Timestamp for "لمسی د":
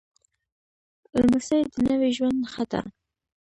1.19-1.75